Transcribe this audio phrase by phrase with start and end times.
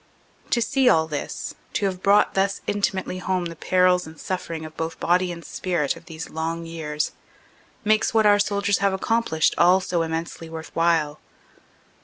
[0.49, 4.75] To see all this, to have brought thus intimately home the perils and sufferings of
[4.75, 7.11] both body and spirit of these long years,
[7.85, 11.19] makes what our soldiers have accomplished all so immensely worth while.